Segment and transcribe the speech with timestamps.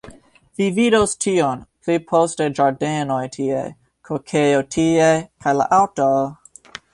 [0.59, 3.59] Vi vidos tion pli poste ĝardenoj tie,
[4.09, 5.13] kokejo tie,
[5.47, 6.09] kaj la aŭto...